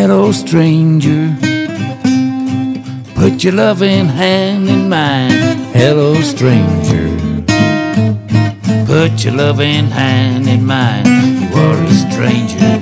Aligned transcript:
Hello, 0.00 0.30
stranger. 0.30 1.36
Put 3.16 3.42
your 3.42 3.54
loving 3.54 4.06
hand 4.06 4.68
in 4.68 4.88
mine. 4.88 5.32
Hello, 5.74 6.14
stranger. 6.20 7.08
Put 8.86 9.24
your 9.24 9.34
loving 9.34 9.90
hand 9.90 10.46
in 10.46 10.64
mine. 10.64 11.04
You 11.04 11.48
are 11.52 11.82
a 11.82 11.92
stranger. 12.04 12.78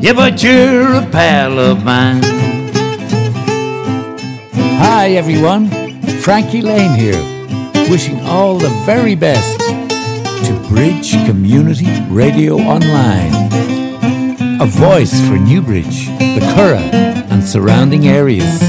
Yeah, 0.00 0.14
but 0.14 0.42
you're 0.42 0.94
a 0.94 1.06
pal 1.12 1.58
of 1.58 1.84
mine. 1.84 2.22
Hi, 4.80 5.10
everyone. 5.10 5.68
Frankie 6.22 6.62
Boland 6.62 6.98
here, 6.98 7.20
wishing 7.90 8.18
all 8.22 8.56
the 8.56 8.70
very 8.86 9.14
best 9.14 9.60
to 10.46 10.66
Bridge 10.70 11.12
Community 11.26 11.92
Radio 12.08 12.54
Online. 12.54 13.35
A 14.58 14.64
voice 14.64 15.20
for 15.28 15.36
Newbridge, 15.36 16.06
the 16.06 16.40
Curragh, 16.54 16.94
and 17.30 17.44
surrounding 17.44 18.08
areas. 18.08 18.62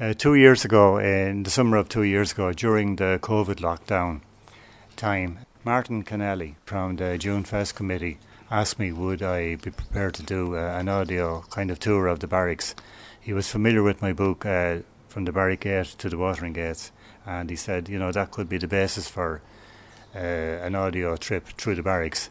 Uh, 0.00 0.12
two 0.18 0.34
years 0.34 0.64
ago, 0.64 0.98
in 0.98 1.44
the 1.44 1.50
summer 1.50 1.76
of 1.76 1.88
two 1.88 2.02
years 2.02 2.32
ago, 2.32 2.52
during 2.52 2.96
the 2.96 3.20
COVID 3.22 3.60
lockdown 3.60 4.22
time, 4.96 5.38
Martin 5.64 6.02
Connelly 6.02 6.56
from 6.64 6.96
the 6.96 7.16
June 7.16 7.44
Fest 7.44 7.76
Committee 7.76 8.18
asked 8.50 8.80
me 8.80 8.90
would 8.90 9.22
I 9.22 9.54
be 9.54 9.70
prepared 9.70 10.14
to 10.14 10.24
do 10.24 10.56
uh, 10.56 10.76
an 10.78 10.88
audio 10.88 11.44
kind 11.50 11.70
of 11.70 11.78
tour 11.78 12.08
of 12.08 12.18
the 12.18 12.26
barracks. 12.26 12.74
He 13.20 13.32
was 13.32 13.48
familiar 13.48 13.84
with 13.84 14.02
my 14.02 14.12
book, 14.12 14.44
uh, 14.44 14.78
From 15.08 15.26
the 15.26 15.32
Barrack 15.32 15.60
Gate 15.60 15.94
to 15.98 16.08
the 16.08 16.18
Watering 16.18 16.54
Gates, 16.54 16.90
and 17.24 17.50
he 17.50 17.56
said, 17.56 17.88
you 17.88 18.00
know, 18.00 18.10
that 18.10 18.32
could 18.32 18.48
be 18.48 18.58
the 18.58 18.66
basis 18.66 19.08
for 19.08 19.42
uh, 20.16 20.64
an 20.66 20.74
audio 20.74 21.16
trip 21.16 21.46
through 21.58 21.74
the 21.74 21.82
barracks. 21.82 22.30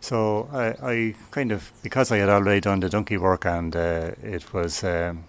So 0.00 0.48
I, 0.52 0.90
I, 0.92 1.14
kind 1.30 1.50
of, 1.50 1.72
because 1.82 2.12
I 2.12 2.18
had 2.18 2.28
already 2.28 2.60
done 2.60 2.80
the 2.80 2.88
donkey 2.88 3.16
work 3.16 3.44
and 3.46 3.74
uh, 3.74 4.12
it 4.22 4.52
was 4.52 4.84
um, 4.84 5.24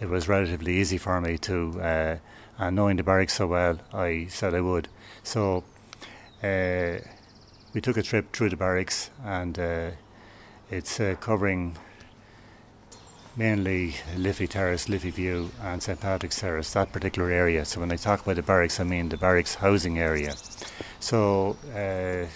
it 0.00 0.08
was 0.08 0.28
relatively 0.28 0.76
easy 0.76 0.98
for 0.98 1.20
me 1.20 1.38
to, 1.38 1.80
uh, 1.80 2.16
and 2.58 2.76
knowing 2.76 2.96
the 2.96 3.02
barracks 3.02 3.34
so 3.34 3.46
well, 3.46 3.78
I 3.92 4.26
said 4.28 4.54
I 4.54 4.60
would. 4.60 4.88
So 5.22 5.64
uh, 6.42 6.98
we 7.72 7.80
took 7.80 7.96
a 7.96 8.02
trip 8.02 8.32
through 8.32 8.50
the 8.50 8.56
barracks, 8.56 9.10
and 9.24 9.58
uh, 9.58 9.90
it's 10.70 11.00
uh, 11.00 11.16
covering 11.20 11.76
mainly 13.40 13.94
Liffey 14.18 14.46
Terrace, 14.46 14.86
Liffey 14.86 15.08
View, 15.10 15.50
and 15.62 15.82
St 15.82 15.98
Patrick's 15.98 16.38
Terrace, 16.38 16.74
that 16.74 16.92
particular 16.92 17.30
area. 17.30 17.64
So 17.64 17.80
when 17.80 17.90
I 17.90 17.96
talk 17.96 18.20
about 18.20 18.36
the 18.36 18.42
barracks, 18.42 18.78
I 18.78 18.84
mean 18.84 19.08
the 19.08 19.16
barracks 19.16 19.54
housing 19.54 19.98
area. 19.98 20.34
So 21.00 21.56
uh, 21.74 22.26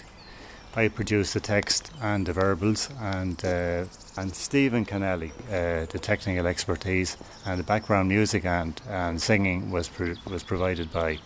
I 0.75 0.87
produced 0.87 1.35
the 1.35 1.39
text 1.39 1.91
and 2.01 2.25
the 2.25 2.33
verbals, 2.33 2.89
and 2.99 3.37
uh, 3.45 3.85
and 4.17 4.33
Stephen 4.33 4.83
Connelly, 4.83 5.31
uh, 5.49 5.85
the 5.93 5.99
technical 6.01 6.47
expertise 6.47 7.17
and 7.45 7.59
the 7.59 7.63
background 7.63 8.09
music 8.09 8.43
and, 8.43 8.81
and 8.89 9.21
singing 9.21 9.69
was 9.69 9.87
pro- 9.87 10.21
was 10.33 10.43
provided 10.43 10.91
by 10.91 11.19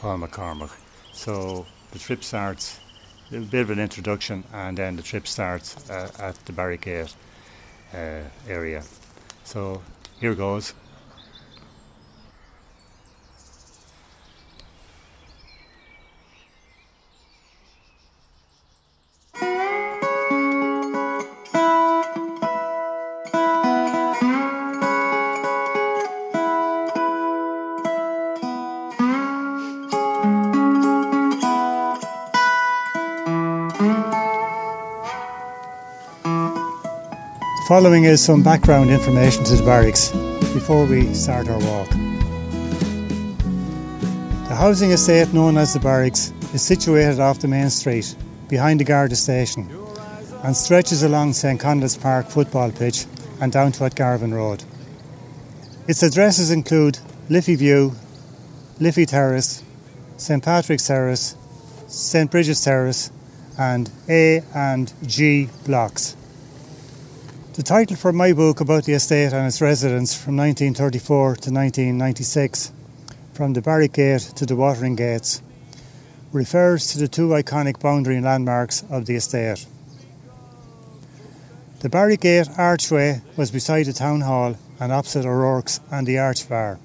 Paul 0.00 0.18
McCormack. 0.18 0.76
So 1.14 1.64
the 1.92 1.98
trip 1.98 2.22
starts 2.22 2.78
a 3.32 3.40
bit 3.40 3.62
of 3.62 3.70
an 3.70 3.78
introduction, 3.78 4.44
and 4.52 4.76
then 4.76 4.96
the 4.96 5.02
trip 5.02 5.26
starts 5.26 5.88
uh, 5.88 6.10
at 6.18 6.34
the 6.44 6.52
Barrack 6.52 6.82
Gate 6.82 7.16
uh, 7.94 8.20
area. 8.46 8.82
So 9.44 9.82
here 10.20 10.34
goes. 10.34 10.74
Following 37.74 38.04
is 38.04 38.22
some 38.24 38.40
background 38.40 38.88
information 38.88 39.42
to 39.42 39.56
the 39.56 39.64
barracks 39.64 40.12
before 40.54 40.86
we 40.86 41.12
start 41.12 41.48
our 41.48 41.58
walk. 41.58 41.90
The 44.48 44.54
housing 44.54 44.92
estate 44.92 45.32
known 45.34 45.56
as 45.58 45.74
the 45.74 45.80
barracks 45.80 46.32
is 46.52 46.62
situated 46.62 47.18
off 47.18 47.40
the 47.40 47.48
main 47.48 47.68
street 47.70 48.14
behind 48.48 48.78
the 48.78 48.84
Garda 48.84 49.16
station 49.16 49.68
and 50.44 50.56
stretches 50.56 51.02
along 51.02 51.32
St 51.32 51.58
Conleth's 51.58 51.96
Park 51.96 52.28
football 52.28 52.70
pitch 52.70 53.06
and 53.40 53.50
down 53.50 53.72
to 53.72 53.90
Garvin 53.90 54.32
Road. 54.32 54.62
Its 55.88 56.04
addresses 56.04 56.52
include 56.52 57.00
Liffey 57.28 57.56
View, 57.56 57.96
Liffey 58.78 59.04
Terrace, 59.04 59.64
St 60.16 60.44
Patrick's 60.44 60.86
Terrace, 60.86 61.34
St 61.88 62.30
Bridget's 62.30 62.62
Terrace, 62.62 63.10
and 63.58 63.90
A 64.08 64.44
and 64.54 64.92
G 65.04 65.48
blocks. 65.66 66.14
The 67.54 67.62
title 67.62 67.94
for 67.94 68.12
my 68.12 68.32
book 68.32 68.60
about 68.60 68.82
the 68.82 68.94
estate 68.94 69.32
and 69.32 69.46
its 69.46 69.60
residents 69.60 70.12
from 70.12 70.36
1934 70.36 71.36
to 71.36 71.52
1996, 71.52 72.72
From 73.32 73.52
the 73.52 73.62
Barrack 73.62 73.92
Gate 73.92 74.22
to 74.34 74.44
the 74.44 74.56
Watering 74.56 74.96
Gates, 74.96 75.40
refers 76.32 76.88
to 76.88 76.98
the 76.98 77.06
two 77.06 77.28
iconic 77.28 77.78
boundary 77.78 78.20
landmarks 78.20 78.82
of 78.90 79.06
the 79.06 79.14
estate. 79.14 79.66
The 81.78 81.88
Barrack 81.88 82.22
Gate 82.22 82.48
archway 82.58 83.22
was 83.36 83.52
beside 83.52 83.86
the 83.86 83.92
town 83.92 84.22
hall 84.22 84.56
and 84.80 84.90
opposite 84.90 85.24
O'Rourke's 85.24 85.78
and 85.92 86.08
the 86.08 86.18
Arch 86.18 86.48
Bar. 86.48 86.80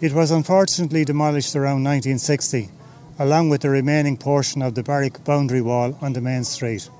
It 0.00 0.14
was 0.14 0.32
unfortunately 0.32 1.04
demolished 1.04 1.54
around 1.54 1.84
1960, 1.84 2.70
along 3.20 3.50
with 3.50 3.60
the 3.60 3.70
remaining 3.70 4.16
portion 4.16 4.62
of 4.62 4.74
the 4.74 4.82
barrack 4.82 5.22
boundary 5.22 5.62
wall 5.62 5.96
on 6.00 6.12
the 6.12 6.20
main 6.20 6.42
street. 6.42 6.90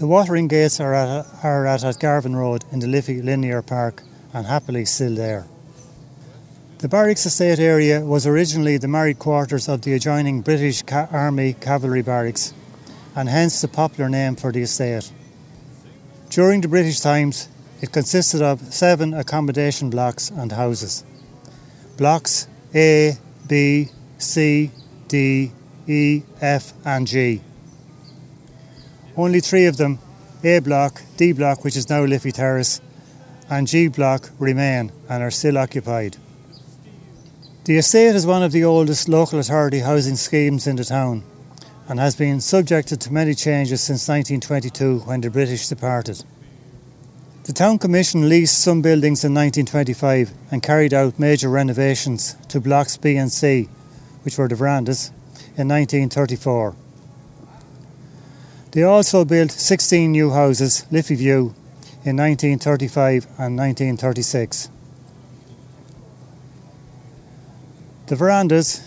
The 0.00 0.06
watering 0.06 0.48
gates 0.48 0.80
are 0.80 0.94
at, 0.94 1.26
are 1.44 1.66
at 1.66 2.00
Garvin 2.00 2.34
Road 2.34 2.64
in 2.72 2.78
the 2.78 2.86
Liffey 2.86 3.20
Linear 3.20 3.60
Park 3.60 4.02
and 4.32 4.46
happily 4.46 4.86
still 4.86 5.14
there. 5.14 5.44
The 6.78 6.88
Barracks 6.88 7.26
Estate 7.26 7.58
area 7.58 8.00
was 8.00 8.26
originally 8.26 8.78
the 8.78 8.88
married 8.88 9.18
quarters 9.18 9.68
of 9.68 9.82
the 9.82 9.92
adjoining 9.92 10.40
British 10.40 10.80
Ca- 10.80 11.08
Army 11.12 11.52
Cavalry 11.52 12.00
Barracks 12.00 12.54
and 13.14 13.28
hence 13.28 13.60
the 13.60 13.68
popular 13.68 14.08
name 14.08 14.36
for 14.36 14.50
the 14.50 14.62
estate. 14.62 15.12
During 16.30 16.62
the 16.62 16.68
British 16.68 17.00
times, 17.00 17.50
it 17.82 17.92
consisted 17.92 18.40
of 18.40 18.72
seven 18.72 19.12
accommodation 19.12 19.90
blocks 19.90 20.30
and 20.30 20.50
houses. 20.50 21.04
Blocks 21.98 22.48
A, 22.74 23.18
B, 23.46 23.90
C, 24.16 24.70
D, 25.08 25.52
E, 25.86 26.22
F, 26.40 26.72
and 26.86 27.06
G. 27.06 27.42
Only 29.16 29.40
three 29.40 29.66
of 29.66 29.76
them, 29.76 29.98
A 30.44 30.60
block, 30.60 31.02
D 31.16 31.32
block, 31.32 31.64
which 31.64 31.76
is 31.76 31.88
now 31.88 32.04
Liffey 32.04 32.32
Terrace, 32.32 32.80
and 33.48 33.66
G 33.66 33.88
block, 33.88 34.30
remain 34.38 34.92
and 35.08 35.22
are 35.22 35.30
still 35.30 35.58
occupied. 35.58 36.16
The 37.64 37.76
estate 37.76 38.14
is 38.14 38.26
one 38.26 38.42
of 38.42 38.52
the 38.52 38.64
oldest 38.64 39.08
local 39.08 39.38
authority 39.38 39.80
housing 39.80 40.16
schemes 40.16 40.66
in 40.66 40.76
the 40.76 40.84
town 40.84 41.24
and 41.88 41.98
has 41.98 42.14
been 42.14 42.40
subjected 42.40 43.00
to 43.00 43.12
many 43.12 43.34
changes 43.34 43.82
since 43.82 44.08
1922 44.08 45.00
when 45.00 45.20
the 45.20 45.28
British 45.28 45.68
departed. 45.68 46.24
The 47.44 47.52
Town 47.52 47.78
Commission 47.78 48.28
leased 48.28 48.60
some 48.60 48.80
buildings 48.80 49.24
in 49.24 49.34
1925 49.34 50.30
and 50.52 50.62
carried 50.62 50.94
out 50.94 51.18
major 51.18 51.48
renovations 51.48 52.36
to 52.48 52.60
blocks 52.60 52.96
B 52.96 53.16
and 53.16 53.32
C, 53.32 53.68
which 54.22 54.38
were 54.38 54.46
the 54.46 54.54
verandas, 54.54 55.10
in 55.56 55.66
1934. 55.66 56.76
They 58.72 58.84
also 58.84 59.24
built 59.24 59.50
16 59.50 60.12
new 60.12 60.30
houses, 60.30 60.86
Liffey 60.92 61.16
View, 61.16 61.54
in 62.04 62.16
1935 62.16 63.26
and 63.36 63.58
1936. 63.58 64.70
The 68.06 68.16
verandas, 68.16 68.82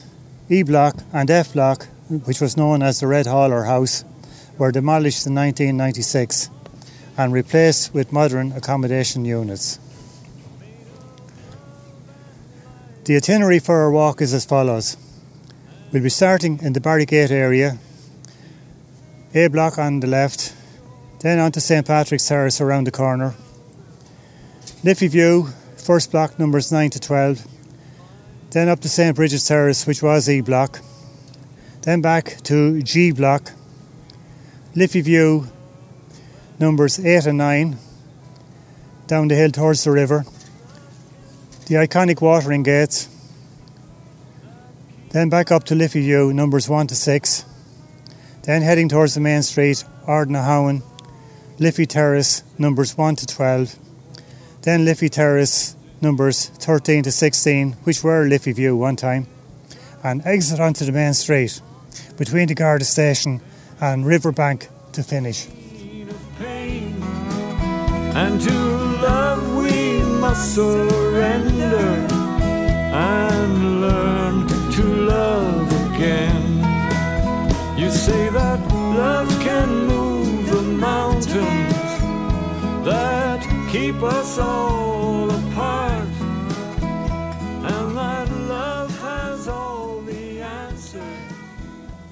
E 0.50 0.64
Block 0.64 1.04
and 1.12 1.30
F 1.30 1.54
Block, 1.54 1.88
which 2.08 2.40
was 2.40 2.56
known 2.56 2.82
as 2.82 3.00
the 3.00 3.08
Red 3.08 3.26
Hauler 3.26 3.64
House, 3.64 4.06
were 4.58 4.72
demolished 4.72 5.28
in 5.28 5.36
1996 5.36 6.50
and 7.18 7.34
replaced 7.34 7.94
with 7.94 8.14
modern 8.14 8.54
accommodation 8.54 9.26
units. 9.26 9.80
The 13.04 13.18
itinerary 13.18 13.60
for 13.60 13.82
our 13.82 13.92
walk 13.92 14.22
is 14.22 14.34
as 14.34 14.46
follows. 14.46 14.96
We'll 15.92 16.04
be 16.04 16.10
starting 16.10 16.60
in 16.62 16.72
the 16.72 16.80
Barrack 16.80 17.10
Gate 17.10 17.32
area, 17.32 17.78
A 19.36 19.48
block 19.48 19.80
on 19.80 20.00
the 20.00 20.06
left, 20.06 20.54
then 21.22 21.40
on 21.40 21.52
to 21.54 21.60
St 21.60 21.88
Patrick's 21.88 22.28
Terrace 22.28 22.62
around 22.62 22.84
the 22.84 22.92
corner, 22.92 23.34
Liffey 24.84 25.08
View, 25.08 25.48
first 25.76 26.12
block 26.12 26.38
numbers 26.38 26.72
9 26.72 26.92
to 26.92 27.00
12, 27.00 27.48
then 28.52 28.70
up 28.70 28.80
to 28.82 28.88
St 28.88 29.16
Bridget's 29.16 29.48
Terrace, 29.48 29.88
which 29.88 30.04
was 30.04 30.30
E 30.30 30.42
block, 30.42 30.82
Then 31.82 32.00
back 32.00 32.42
to 32.44 32.84
G 32.84 33.12
Block, 33.12 33.54
Liffey 34.76 35.02
View, 35.02 35.48
numbers 36.60 37.04
8 37.04 37.26
and 37.26 37.40
9, 37.40 37.78
down 39.08 39.30
the 39.30 39.36
hill 39.36 39.50
towards 39.50 39.84
the 39.84 39.90
river, 39.90 40.26
the 41.66 41.76
iconic 41.76 42.22
watering 42.22 42.62
gates, 42.62 43.10
then 45.10 45.30
back 45.30 45.52
up 45.52 45.64
to 45.64 45.74
Liffey 45.74 46.02
View, 46.02 46.32
numbers 46.32 46.70
1 46.70 46.86
to 46.86 46.96
6, 46.96 47.46
then 48.44 48.62
heading 48.62 48.90
towards 48.90 49.16
the 49.16 49.22
main 49.22 49.42
street, 49.42 49.84
Ardnahowen, 50.06 50.84
Liffey 51.60 51.86
Terrace, 51.86 52.44
numbers 52.58 52.98
1 52.98 53.16
to 53.18 53.26
12, 53.26 53.78
then 54.64 54.86
Liffey 54.86 55.10
Terrace, 55.10 55.76
numbers 56.02 56.48
13 56.48 57.04
to 57.04 57.12
16, 57.12 57.74
which 57.84 58.04
were 58.04 58.28
Liffey 58.28 58.52
View 58.52 58.76
one 58.76 58.96
time, 58.96 59.28
and 60.04 60.22
exit 60.26 60.60
onto 60.60 60.84
the 60.86 60.92
main 60.92 61.14
street 61.14 61.62
between 62.18 62.48
the 62.48 62.56
Garda 62.56 62.86
station 62.86 63.42
and 63.80 64.06
Riverbank 64.06 64.68
to 64.92 65.04
finish. 65.04 65.48
And 68.16 68.40
to 68.42 68.54
love 68.54 69.56
we 69.56 70.02
must 70.20 70.56
surrender 70.56 71.78
and 72.94 73.82
learn 73.82 74.48
to 74.72 74.84
love 74.84 75.96
again. 75.96 76.43
Can 79.54 79.86
move 79.86 80.50
the 80.50 80.64
mountains 80.64 81.74
that 82.86 83.40
keep 83.72 84.02
us 84.02 84.40
all 84.40 85.30
apart, 85.30 86.08
and 86.82 87.96
that 87.96 88.32
love 88.50 89.00
has 89.00 89.48
all 89.48 90.02
the 90.02 90.42
answers 90.42 91.04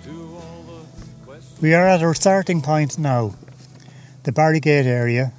to 0.03 0.11
all 0.35 0.63
the 0.67 1.25
questions. 1.25 1.61
We 1.63 1.73
are 1.73 1.88
at 1.88 2.03
our 2.03 2.13
starting 2.13 2.61
point 2.61 2.99
now, 2.99 3.33
the 4.21 4.31
Barrack 4.31 4.61
Gate 4.61 4.85
area, 4.85 5.33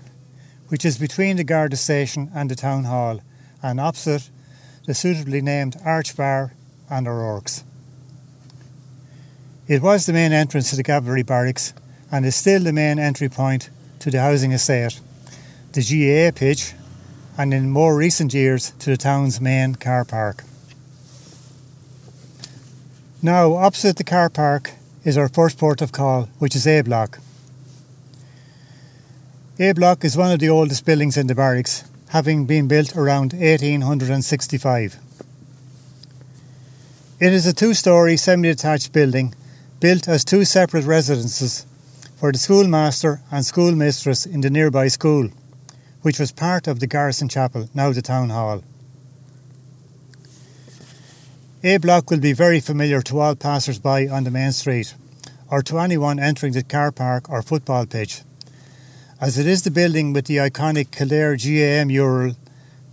which 0.71 0.85
is 0.85 0.99
between 0.99 1.37
the 1.37 1.45
Garda 1.45 1.77
station 1.77 2.33
and 2.35 2.51
the 2.51 2.57
town 2.57 2.83
hall, 2.83 3.21
and 3.63 3.79
opposite 3.79 4.29
the 4.87 4.95
suitably 4.95 5.41
named 5.41 5.77
Arch 5.85 6.17
Bar 6.17 6.53
and 6.91 7.07
O'Rourke's. 7.07 7.63
It 9.69 9.83
was 9.83 10.07
the 10.07 10.13
main 10.13 10.33
entrance 10.33 10.71
to 10.71 10.77
the 10.77 10.83
cavalry 10.83 11.23
barracks 11.23 11.73
and 12.13 12.27
is 12.27 12.37
still 12.37 12.61
the 12.61 12.73
main 12.73 12.99
entry 12.99 13.31
point 13.31 13.71
to 13.99 14.11
the 14.11 14.21
housing 14.21 14.53
estate, 14.53 15.01
the 15.73 15.81
GAA 15.81 16.39
pitch, 16.39 16.75
and 17.39 17.55
in 17.55 17.71
more 17.71 17.97
recent 17.97 18.35
years 18.35 18.73
to 18.79 18.91
the 18.91 18.97
town's 18.99 19.41
main 19.41 19.75
car 19.75 20.05
park. 20.05 20.45
Now, 23.23 23.55
opposite 23.55 23.97
the 23.97 24.05
car 24.05 24.29
park 24.29 24.73
is 25.05 25.17
our 25.17 25.29
first 25.29 25.57
port 25.57 25.81
of 25.81 25.93
call, 25.93 26.29
which 26.39 26.55
is 26.55 26.67
A 26.67 26.83
Block. 26.83 27.19
A 29.59 29.73
Block 29.73 30.05
is 30.05 30.17
one 30.17 30.33
of 30.33 30.41
the 30.41 30.51
oldest 30.51 30.85
buildings 30.85 31.17
in 31.17 31.29
the 31.29 31.35
barracks, 31.35 31.85
having 32.11 32.45
been 32.45 32.69
built 32.69 32.95
around 32.95 33.33
1865. 33.33 34.97
It 37.21 37.33
is 37.33 37.47
a 37.47 37.53
two 37.55 37.73
story 37.73 38.17
semi 38.17 38.49
detached 38.49 38.93
building 38.93 39.35
built 39.81 40.09
as 40.09 40.25
two 40.25 40.45
separate 40.45 40.85
residences 40.85 41.65
for 42.23 42.31
the 42.31 42.39
schoolmaster 42.39 43.21
and 43.33 43.45
schoolmistress 43.45 44.27
in 44.27 44.43
the 44.43 44.49
nearby 44.49 44.87
school, 44.87 45.29
which 46.03 46.21
was 46.21 46.31
part 46.31 46.69
of 46.69 46.79
the 46.79 46.87
Garrison 46.87 47.29
Chapel, 47.29 47.69
now 47.75 47.91
the 47.91 48.01
Town 48.01 48.31
Hall. 48.31 48.63
A 51.65 51.79
block 51.79 52.13
will 52.13 52.21
be 52.21 52.33
very 52.33 52.61
familiar 52.61 53.03
to 53.03 53.19
all 53.19 53.35
passers 53.35 53.81
by 53.81 54.07
on 54.07 54.23
the 54.23 54.31
main 54.31 54.53
street, 54.53 54.95
or 55.51 55.63
to 55.63 55.81
anyone 55.81 56.21
entering 56.21 56.53
the 56.53 56.63
car 56.63 56.93
park 56.93 57.29
or 57.29 57.43
football 57.43 57.87
pitch, 57.87 58.23
as 59.21 59.37
it 59.37 59.49
is 59.49 59.65
the 59.65 59.73
building 59.73 60.13
with 60.13 60.27
the 60.27 60.37
iconic 60.37 60.93
Kildare 60.93 61.37
GAA 61.37 61.85
mural, 61.85 62.37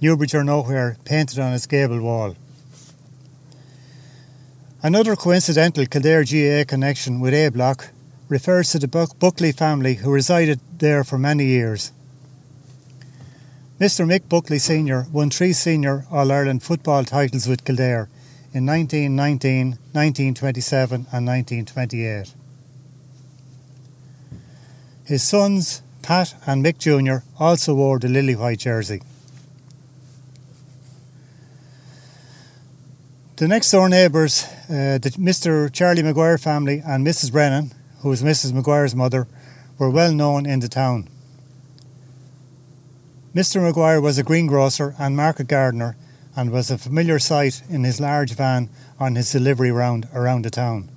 Newbridge 0.01 0.33
or 0.33 0.43
Nowhere, 0.43 0.97
painted 1.05 1.37
on 1.37 1.53
its 1.53 1.67
gable 1.67 2.01
wall. 2.01 2.35
Another 4.81 5.15
coincidental 5.15 5.85
Kildare 5.85 6.23
GAA 6.23 6.65
connection 6.67 7.19
with 7.19 7.35
A 7.35 7.49
Block 7.49 7.91
refers 8.29 8.69
to 8.71 8.79
the 8.79 8.87
Buckley 8.87 9.51
family 9.51 9.95
who 9.95 10.11
resided 10.11 10.59
there 10.77 11.03
for 11.03 11.17
many 11.17 11.45
years. 11.45 11.91
Mr 13.79 14.05
Mick 14.05 14.29
Buckley 14.29 14.59
Sr. 14.59 15.07
won 15.11 15.29
three 15.29 15.53
senior 15.53 16.05
All 16.11 16.31
Ireland 16.31 16.61
football 16.61 17.03
titles 17.03 17.47
with 17.47 17.65
Kildare 17.65 18.07
in 18.53 18.65
1919, 18.65 19.69
1927 19.93 21.07
and 21.11 21.27
1928. 21.27 22.33
His 25.05 25.23
sons, 25.23 25.81
Pat 26.03 26.35
and 26.45 26.63
Mick 26.63 26.77
Jr., 26.77 27.25
also 27.39 27.73
wore 27.73 27.99
the 27.99 28.09
lily 28.09 28.35
white 28.35 28.59
jersey. 28.59 29.01
The 33.37 33.47
next 33.47 33.71
door 33.71 33.87
neighbours, 33.87 34.43
uh, 34.69 34.99
the 35.01 35.15
Mr. 35.17 35.71
Charlie 35.71 36.03
Maguire 36.03 36.37
family 36.37 36.83
and 36.85 37.07
Mrs. 37.07 37.31
Brennan, 37.31 37.71
who 38.01 38.09
was 38.09 38.23
Mrs. 38.23 38.53
Maguire's 38.53 38.95
mother, 38.95 39.27
were 39.77 39.89
well 39.89 40.13
known 40.13 40.45
in 40.45 40.59
the 40.59 40.67
town. 40.67 41.07
Mr. 43.33 43.61
Maguire 43.61 44.01
was 44.01 44.17
a 44.17 44.23
greengrocer 44.23 44.95
and 44.97 45.15
market 45.15 45.47
gardener 45.47 45.95
and 46.35 46.51
was 46.51 46.71
a 46.71 46.77
familiar 46.77 47.19
sight 47.19 47.61
in 47.69 47.83
his 47.83 47.99
large 47.99 48.33
van 48.33 48.69
on 48.99 49.15
his 49.15 49.31
delivery 49.31 49.71
round 49.71 50.07
around 50.13 50.43
the 50.43 50.49
town. 50.49 50.89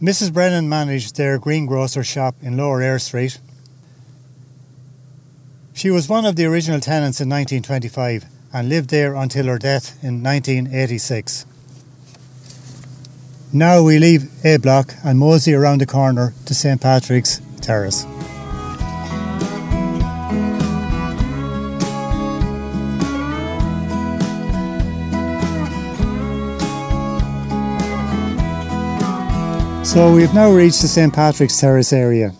Mrs. 0.00 0.32
Brennan 0.32 0.68
managed 0.68 1.16
their 1.16 1.38
greengrocer 1.38 2.04
shop 2.04 2.34
in 2.42 2.56
Lower 2.56 2.82
Eyre 2.82 2.98
Street. 2.98 3.38
She 5.72 5.90
was 5.90 6.08
one 6.08 6.24
of 6.24 6.36
the 6.36 6.44
original 6.44 6.80
tenants 6.80 7.20
in 7.20 7.28
1925 7.28 8.24
and 8.52 8.68
lived 8.68 8.90
there 8.90 9.14
until 9.14 9.46
her 9.46 9.58
death 9.58 9.98
in 10.02 10.22
1986. 10.22 11.46
Now 13.56 13.82
we 13.82 14.00
leave 14.00 14.44
A 14.44 14.56
Block 14.56 14.94
and 15.04 15.16
mosey 15.16 15.54
around 15.54 15.80
the 15.80 15.86
corner 15.86 16.34
to 16.46 16.52
St 16.52 16.80
Patrick's 16.80 17.40
Terrace. 17.60 18.02
So 29.88 30.12
we've 30.12 30.34
now 30.34 30.50
reached 30.50 30.82
the 30.82 30.88
St 30.88 31.14
Patrick's 31.14 31.60
Terrace 31.60 31.92
area 31.92 32.32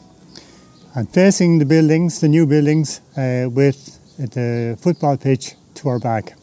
and 0.96 1.08
facing 1.08 1.60
the 1.60 1.64
buildings, 1.64 2.18
the 2.18 2.28
new 2.28 2.44
buildings, 2.44 3.00
uh, 3.16 3.48
with 3.48 4.00
the 4.18 4.76
football 4.80 5.16
pitch 5.16 5.54
to 5.74 5.90
our 5.90 6.00
back. 6.00 6.34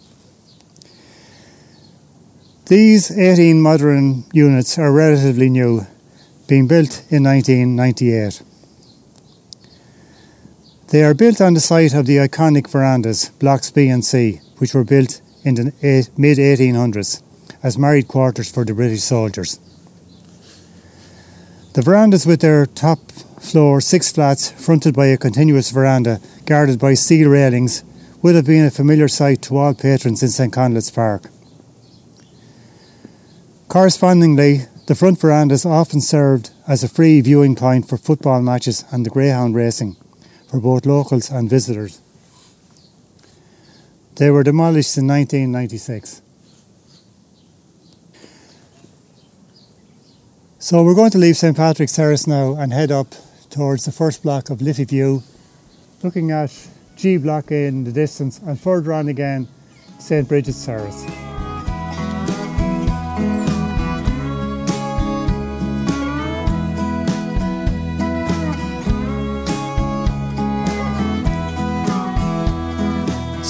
These 2.71 3.11
18 3.11 3.59
modern 3.59 4.23
units 4.31 4.79
are 4.79 4.93
relatively 4.93 5.49
new, 5.49 5.87
being 6.47 6.67
built 6.67 7.03
in 7.09 7.21
1998. 7.25 8.41
They 10.87 11.03
are 11.03 11.13
built 11.13 11.41
on 11.41 11.53
the 11.53 11.59
site 11.59 11.93
of 11.93 12.05
the 12.05 12.15
iconic 12.15 12.71
verandas, 12.71 13.27
blocks 13.39 13.69
B 13.71 13.89
and 13.89 14.05
C, 14.05 14.39
which 14.59 14.73
were 14.73 14.85
built 14.85 15.19
in 15.43 15.55
the 15.55 15.73
mid 16.15 16.37
1800s 16.37 17.21
as 17.61 17.77
married 17.77 18.07
quarters 18.07 18.49
for 18.49 18.63
the 18.63 18.73
British 18.73 19.03
soldiers. 19.03 19.59
The 21.73 21.81
verandas 21.81 22.25
with 22.25 22.39
their 22.39 22.65
top 22.67 23.11
floor 23.41 23.81
six 23.81 24.13
flats 24.13 24.49
fronted 24.51 24.95
by 24.95 25.07
a 25.07 25.17
continuous 25.17 25.71
veranda 25.71 26.21
guarded 26.45 26.79
by 26.79 26.93
steel 26.93 27.31
railings 27.31 27.83
would 28.21 28.35
have 28.35 28.45
been 28.45 28.65
a 28.65 28.71
familiar 28.71 29.09
sight 29.09 29.41
to 29.41 29.57
all 29.57 29.73
patrons 29.73 30.23
in 30.23 30.29
St 30.29 30.53
Conleth's 30.53 30.89
Park. 30.89 31.23
Correspondingly, 33.71 34.65
the 34.87 34.95
front 34.95 35.17
verandas 35.21 35.65
often 35.65 36.01
served 36.01 36.49
as 36.67 36.83
a 36.83 36.89
free 36.89 37.21
viewing 37.21 37.55
point 37.55 37.87
for 37.87 37.95
football 37.95 38.41
matches 38.41 38.83
and 38.91 39.05
the 39.05 39.09
greyhound 39.09 39.55
racing 39.55 39.95
for 40.49 40.59
both 40.59 40.85
locals 40.85 41.29
and 41.29 41.49
visitors. 41.49 42.01
They 44.15 44.29
were 44.29 44.43
demolished 44.43 44.97
in 44.97 45.07
1996. 45.07 46.21
So 50.59 50.83
we're 50.83 50.93
going 50.93 51.11
to 51.11 51.17
leave 51.17 51.37
St 51.37 51.55
Patrick's 51.55 51.95
Terrace 51.95 52.27
now 52.27 52.55
and 52.55 52.73
head 52.73 52.91
up 52.91 53.15
towards 53.49 53.85
the 53.85 53.93
first 53.93 54.21
block 54.21 54.49
of 54.49 54.61
Liffey 54.61 54.83
View, 54.83 55.23
looking 56.03 56.29
at 56.29 56.51
G 56.97 57.15
Block 57.15 57.51
in 57.51 57.85
the 57.85 57.93
distance 57.93 58.37
and 58.39 58.59
further 58.59 58.91
on 58.91 59.07
again 59.07 59.47
St 59.97 60.27
Bridget's 60.27 60.65
Terrace. 60.65 61.30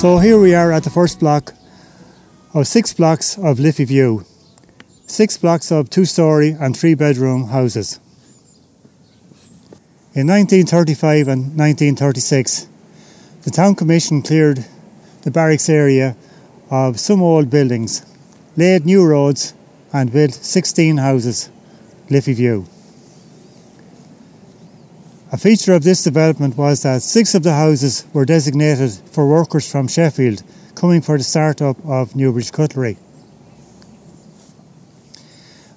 So 0.01 0.17
here 0.17 0.39
we 0.39 0.55
are 0.55 0.71
at 0.71 0.83
the 0.83 0.89
first 0.89 1.19
block 1.19 1.53
of 2.55 2.65
six 2.65 2.91
blocks 2.91 3.37
of 3.37 3.59
Liffey 3.59 3.85
View. 3.85 4.25
six 5.05 5.37
blocks 5.37 5.71
of 5.71 5.91
two 5.91 6.05
story 6.05 6.57
and 6.59 6.75
three 6.75 6.95
bedroom 6.95 7.49
houses. 7.49 7.99
In 10.15 10.25
1935 10.25 11.27
and 11.27 11.41
1936, 11.55 12.67
the 13.43 13.51
Town 13.51 13.75
Commission 13.75 14.23
cleared 14.23 14.65
the 15.21 15.29
barracks 15.29 15.69
area 15.69 16.15
of 16.71 16.99
some 16.99 17.21
old 17.21 17.51
buildings, 17.51 18.03
laid 18.57 18.87
new 18.87 19.05
roads, 19.05 19.53
and 19.93 20.11
built 20.11 20.33
16 20.33 20.97
houses, 20.97 21.51
Liffey 22.09 22.33
View. 22.33 22.65
A 25.33 25.37
feature 25.37 25.73
of 25.73 25.83
this 25.83 26.03
development 26.03 26.57
was 26.57 26.83
that 26.83 27.01
six 27.01 27.33
of 27.33 27.43
the 27.43 27.53
houses 27.53 28.05
were 28.11 28.25
designated 28.25 28.91
for 28.91 29.25
workers 29.25 29.71
from 29.71 29.87
Sheffield 29.87 30.43
coming 30.75 31.01
for 31.01 31.17
the 31.17 31.23
start-up 31.23 31.77
of 31.85 32.17
Newbridge 32.17 32.51
Cutlery. 32.51 32.97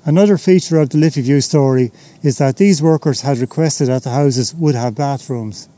Another 0.04 0.38
feature 0.38 0.80
of 0.80 0.90
the 0.90 0.99
Liffey 0.99 1.23
View 1.23 1.40
story 1.40 1.92
is 2.20 2.38
that 2.38 2.56
these 2.56 2.82
workers 2.82 3.20
had 3.20 3.38
requested 3.38 3.87
that 3.87 4.02
the 4.02 4.11
houses 4.11 4.52
would 4.56 4.75
have 4.75 4.96
bathrooms. 4.96 5.68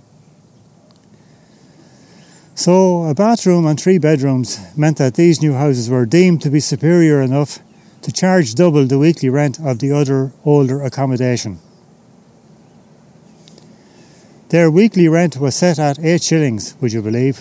So, 2.54 3.04
a 3.04 3.14
bathroom 3.14 3.66
and 3.66 3.78
three 3.78 3.98
bedrooms 3.98 4.58
meant 4.74 4.96
that 4.96 5.16
these 5.16 5.42
new 5.42 5.52
houses 5.52 5.90
were 5.90 6.06
deemed 6.06 6.40
to 6.42 6.50
be 6.50 6.60
superior 6.60 7.20
enough 7.20 7.58
to 8.00 8.10
charge 8.10 8.54
double 8.54 8.86
the 8.86 8.98
weekly 8.98 9.28
rent 9.28 9.60
of 9.60 9.80
the 9.80 9.92
other 9.92 10.32
older 10.46 10.82
accommodation. 10.82 11.58
Their 14.50 14.70
weekly 14.70 15.08
rent 15.08 15.38
was 15.38 15.56
set 15.56 15.78
at 15.80 15.98
8 15.98 16.22
shillings, 16.22 16.76
would 16.80 16.92
you 16.92 17.02
believe? 17.02 17.40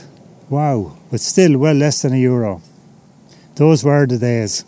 Wow, 0.50 0.98
but 1.12 1.20
still 1.20 1.58
well 1.60 1.76
less 1.76 2.02
than 2.02 2.14
a 2.14 2.18
euro. 2.18 2.64
Those 3.56 3.84
were 3.84 4.08
the 4.08 4.18
days. 4.18 4.66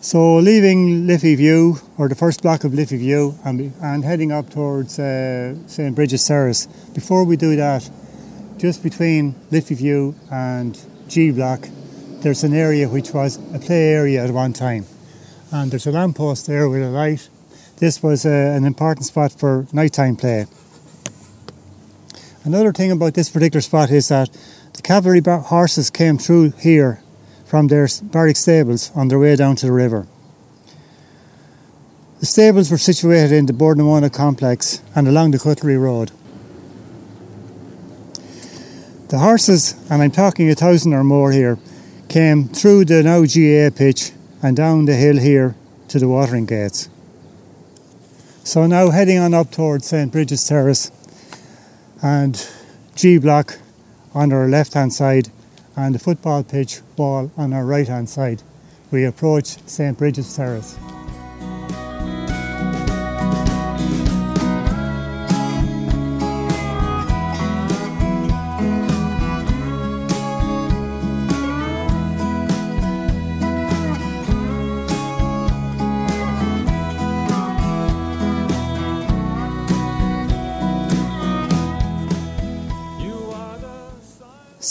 So 0.00 0.38
leaving 0.38 1.06
Liffey 1.06 1.36
View, 1.36 1.76
or 1.96 2.08
the 2.08 2.16
first 2.16 2.42
block 2.42 2.64
of 2.64 2.74
Liffey 2.74 2.96
View, 2.96 3.38
and, 3.44 3.72
and 3.80 4.04
heading 4.04 4.32
up 4.32 4.50
towards 4.50 4.98
uh, 4.98 5.54
St 5.68 5.94
Bridget's 5.94 6.26
Terrace. 6.26 6.66
Before 6.92 7.22
we 7.24 7.36
do 7.36 7.54
that, 7.54 7.88
just 8.58 8.82
between 8.82 9.36
Liffey 9.52 9.76
View 9.76 10.16
and 10.28 10.76
G 11.06 11.30
Block, 11.30 11.68
there's 12.20 12.42
an 12.42 12.52
area 12.52 12.88
which 12.88 13.12
was 13.12 13.36
a 13.54 13.60
play 13.60 13.90
area 13.90 14.24
at 14.24 14.30
one 14.30 14.52
time. 14.52 14.86
And 15.52 15.70
there's 15.70 15.86
a 15.86 15.92
lamppost 15.92 16.48
there 16.48 16.68
with 16.68 16.82
a 16.82 16.90
light. 16.90 17.28
This 17.78 18.02
was 18.02 18.24
uh, 18.24 18.28
an 18.28 18.64
important 18.64 19.06
spot 19.06 19.32
for 19.32 19.66
nighttime 19.72 20.16
play. 20.16 20.46
Another 22.44 22.72
thing 22.72 22.90
about 22.90 23.14
this 23.14 23.30
particular 23.30 23.60
spot 23.60 23.90
is 23.90 24.08
that 24.08 24.30
the 24.72 24.82
cavalry 24.82 25.20
horses 25.24 25.90
came 25.90 26.18
through 26.18 26.50
here 26.58 27.02
from 27.44 27.68
their 27.68 27.86
barrack 28.02 28.36
stables 28.36 28.90
on 28.94 29.08
their 29.08 29.18
way 29.18 29.36
down 29.36 29.56
to 29.56 29.66
the 29.66 29.72
river. 29.72 30.06
The 32.20 32.26
stables 32.26 32.70
were 32.70 32.78
situated 32.78 33.32
in 33.32 33.46
the 33.46 33.52
Bord 33.52 33.78
na 33.78 33.84
Móna 33.84 34.12
complex 34.12 34.80
and 34.94 35.08
along 35.08 35.32
the 35.32 35.38
Cutlery 35.38 35.76
Road. 35.76 36.12
The 39.08 39.18
horses, 39.18 39.74
and 39.90 40.00
I'm 40.00 40.10
talking 40.10 40.48
a 40.48 40.54
thousand 40.54 40.94
or 40.94 41.04
more 41.04 41.32
here, 41.32 41.58
came 42.08 42.48
through 42.48 42.86
the 42.86 43.02
now 43.02 43.20
GAA 43.26 43.76
pitch 43.76 44.12
and 44.42 44.56
down 44.56 44.86
the 44.86 44.94
hill 44.94 45.18
here 45.18 45.54
to 45.88 45.98
the 45.98 46.08
watering 46.08 46.46
gates. 46.46 46.88
So 48.44 48.66
now 48.66 48.90
heading 48.90 49.18
on 49.18 49.34
up 49.34 49.52
towards 49.52 49.86
St 49.86 50.10
Bridget's 50.10 50.48
Terrace 50.48 50.90
and 52.02 52.44
G 52.96 53.16
Block 53.16 53.58
on 54.14 54.32
our 54.32 54.48
left 54.48 54.74
hand 54.74 54.92
side 54.92 55.28
and 55.76 55.94
the 55.94 56.00
football 56.00 56.42
pitch 56.42 56.80
wall 56.96 57.30
on 57.36 57.52
our 57.52 57.64
right 57.64 57.86
hand 57.86 58.08
side. 58.08 58.42
We 58.90 59.04
approach 59.04 59.58
St 59.68 59.96
Bridget's 59.96 60.34
Terrace. 60.34 60.76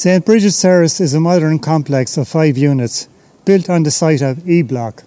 St 0.01 0.25
Bridget's 0.25 0.59
Terrace 0.59 0.99
is 0.99 1.13
a 1.13 1.19
modern 1.19 1.59
complex 1.59 2.17
of 2.17 2.27
five 2.27 2.57
units 2.57 3.07
built 3.45 3.69
on 3.69 3.83
the 3.83 3.91
site 3.91 4.23
of 4.23 4.49
E 4.49 4.63
Block. 4.63 5.03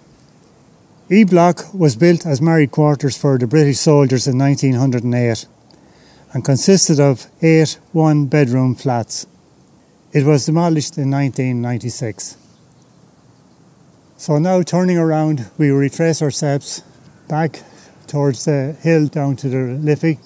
E 1.11 1.25
Block 1.25 1.73
was 1.73 1.97
built 1.97 2.25
as 2.25 2.41
married 2.41 2.71
quarters 2.71 3.17
for 3.17 3.37
the 3.37 3.45
British 3.45 3.77
soldiers 3.77 4.25
in 4.25 4.37
1908 4.37 5.47
and 6.31 6.45
consisted 6.45 6.97
of 6.97 7.27
eight 7.41 7.77
one 7.91 8.27
bedroom 8.27 8.73
flats. 8.73 9.27
It 10.13 10.23
was 10.23 10.45
demolished 10.45 10.97
in 10.97 11.11
1996. 11.11 12.37
So 14.15 14.37
now 14.37 14.61
turning 14.61 14.97
around, 14.97 15.51
we 15.57 15.71
retrace 15.71 16.21
our 16.21 16.31
steps 16.31 16.83
back 17.27 17.63
towards 18.07 18.45
the 18.45 18.77
hill 18.79 19.07
down 19.07 19.35
to 19.35 19.49
the 19.49 19.77
Liffey 19.77 20.19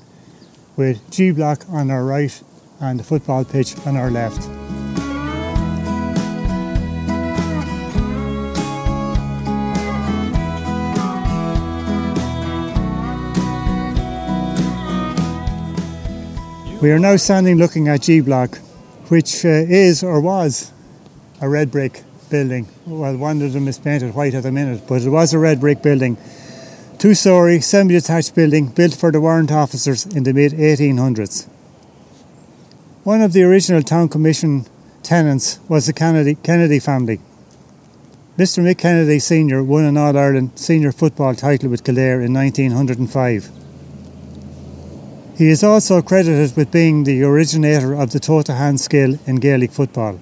with 0.77 1.09
G 1.09 1.31
Block 1.31 1.67
on 1.71 1.89
our 1.89 2.05
right 2.05 2.39
and 2.79 2.99
the 2.99 3.03
football 3.03 3.43
pitch 3.43 3.75
on 3.87 3.97
our 3.97 4.11
left. 4.11 4.58
We 16.81 16.91
are 16.91 16.99
now 16.99 17.17
standing 17.17 17.57
looking 17.57 17.89
at 17.89 18.03
G 18.03 18.21
Block, 18.21 18.57
which 19.09 19.43
uh, 19.43 19.49
is 19.49 20.01
or 20.01 20.21
was 20.21 20.71
a 21.41 21.49
red 21.49 21.71
brick 21.71 22.03
building. 22.29 22.69
Well, 22.85 23.17
one 23.17 23.41
of 23.41 23.51
them 23.51 23.67
is 23.67 23.77
painted 23.77 24.15
white 24.15 24.33
at 24.33 24.43
the 24.43 24.51
minute, 24.53 24.83
but 24.87 25.01
it 25.01 25.09
was 25.09 25.33
a 25.33 25.39
red 25.39 25.59
brick 25.59 25.83
building. 25.83 26.15
Two 26.97 27.15
story, 27.15 27.59
semi 27.59 27.95
detached 27.95 28.33
building 28.33 28.67
built 28.67 28.93
for 28.93 29.11
the 29.11 29.19
warrant 29.19 29.51
officers 29.51 30.05
in 30.05 30.23
the 30.23 30.33
mid 30.33 30.53
1800s. 30.53 31.49
One 33.03 33.21
of 33.21 33.33
the 33.33 33.43
original 33.43 33.81
Town 33.81 34.07
Commission 34.07 34.65
tenants 35.03 35.59
was 35.67 35.87
the 35.87 35.91
Kennedy, 35.91 36.35
Kennedy 36.35 36.79
family. 36.79 37.19
Mr. 38.37 38.63
Mick 38.63 38.77
Kennedy 38.77 39.19
Sr. 39.19 39.61
won 39.65 39.83
an 39.83 39.97
All 39.97 40.17
Ireland 40.17 40.51
senior 40.55 40.93
football 40.93 41.35
title 41.35 41.71
with 41.71 41.83
Kildare 41.83 42.21
in 42.21 42.33
1905. 42.33 43.58
He 45.39 45.47
is 45.47 45.63
also 45.63 46.01
credited 46.01 46.57
with 46.57 46.69
being 46.69 47.05
the 47.05 47.23
originator 47.23 47.93
of 47.93 48.11
the 48.11 48.19
toe 48.19 48.41
to 48.41 48.55
hand 48.55 48.81
skill 48.81 49.17
in 49.25 49.37
Gaelic 49.37 49.71
football. 49.71 50.19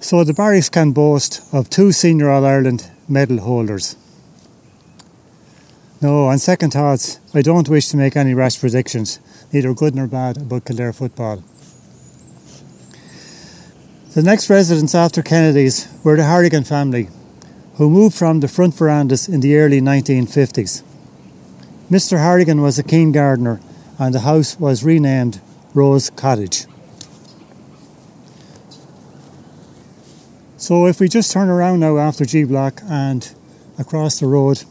So 0.00 0.24
the 0.24 0.34
Barracks 0.34 0.68
can 0.68 0.90
boast 0.90 1.40
of 1.54 1.70
two 1.70 1.92
Senior 1.92 2.28
All 2.28 2.44
Ireland 2.44 2.90
medal 3.08 3.38
holders. 3.38 3.94
No, 6.02 6.24
on 6.24 6.40
second 6.40 6.72
thoughts, 6.72 7.20
I 7.32 7.42
don't 7.42 7.68
wish 7.68 7.86
to 7.90 7.96
make 7.96 8.16
any 8.16 8.34
rash 8.34 8.58
predictions, 8.58 9.20
neither 9.52 9.72
good 9.74 9.94
nor 9.94 10.08
bad, 10.08 10.38
about 10.38 10.64
Kildare 10.64 10.92
football. 10.92 11.44
The 14.14 14.24
next 14.24 14.50
residents 14.50 14.96
after 14.96 15.22
Kennedy's 15.22 15.86
were 16.02 16.16
the 16.16 16.24
Harrigan 16.24 16.64
family, 16.64 17.10
who 17.76 17.88
moved 17.88 18.16
from 18.16 18.40
the 18.40 18.48
front 18.48 18.74
verandas 18.74 19.28
in 19.28 19.38
the 19.38 19.56
early 19.56 19.80
1950s. 19.80 20.82
Mr. 21.90 22.18
Harrigan 22.18 22.62
was 22.62 22.78
a 22.78 22.82
keen 22.82 23.12
gardener 23.12 23.60
and 23.98 24.14
the 24.14 24.20
house 24.20 24.58
was 24.58 24.82
renamed 24.82 25.40
Rose 25.74 26.08
Cottage. 26.10 26.64
So 30.56 30.86
if 30.86 30.98
we 30.98 31.08
just 31.08 31.30
turn 31.30 31.50
around 31.50 31.80
now 31.80 31.98
after 31.98 32.24
G 32.24 32.44
Block 32.44 32.80
and 32.88 33.30
across 33.78 34.18
the 34.18 34.26
road, 34.26 34.64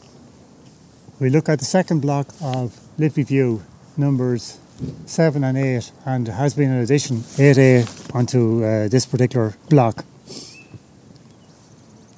we 1.20 1.30
look 1.30 1.48
at 1.48 1.60
the 1.60 1.66
second 1.66 2.02
block 2.02 2.34
of 2.42 2.80
Liffey 2.98 3.24
View, 3.24 3.62
numbers 3.96 4.58
7 5.06 5.44
and 5.44 5.56
8, 5.56 5.92
and 6.06 6.28
has 6.28 6.56
been 6.56 6.72
an 6.72 6.80
addition, 6.80 7.18
8A, 7.18 8.16
onto 8.16 8.64
uh, 8.64 8.88
this 8.88 9.06
particular 9.06 9.54
block. 9.70 10.04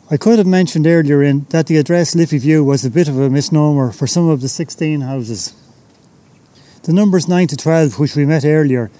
I 0.07 0.17
could 0.17 0.37
have 0.37 0.45
mentioned 0.45 0.85
earlier 0.85 1.23
in 1.23 1.47
that 1.49 1.65
the 1.65 1.77
address 1.77 2.13
Liffey 2.13 2.37
View 2.37 2.63
was 2.63 2.85
a 2.85 2.91
bit 2.91 3.07
of 3.07 3.17
a 3.17 3.27
misnomer 3.27 3.91
for 3.91 4.05
some 4.05 4.29
of 4.29 4.41
the 4.41 4.47
16 4.47 5.01
houses. 5.01 5.55
The 6.83 6.93
numbers 6.93 7.27
9 7.27 7.47
to 7.47 7.57
12, 7.57 7.97
which 7.97 8.15
we 8.15 8.23
met 8.23 8.45
earlier, 8.45 8.91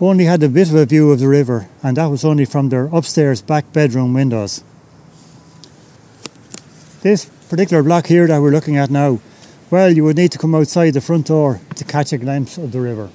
only 0.00 0.24
had 0.24 0.42
a 0.42 0.48
bit 0.48 0.70
of 0.70 0.76
a 0.76 0.86
view 0.86 1.12
of 1.12 1.20
the 1.20 1.28
river, 1.28 1.68
and 1.82 1.98
that 1.98 2.06
was 2.06 2.24
only 2.24 2.46
from 2.46 2.70
their 2.70 2.86
upstairs 2.86 3.42
back 3.42 3.70
bedroom 3.74 4.14
windows. 4.14 4.64
This 7.02 7.26
particular 7.50 7.82
block 7.82 8.06
here 8.06 8.26
that 8.26 8.40
we're 8.40 8.50
looking 8.50 8.78
at 8.78 8.90
now, 8.90 9.20
well, 9.70 9.90
you 9.90 10.04
would 10.04 10.16
need 10.16 10.32
to 10.32 10.38
come 10.38 10.54
outside 10.54 10.94
the 10.94 11.02
front 11.02 11.26
door 11.26 11.60
to 11.76 11.84
catch 11.84 12.14
a 12.14 12.18
glimpse 12.18 12.56
of 12.56 12.72
the 12.72 12.80
river. 12.80 13.10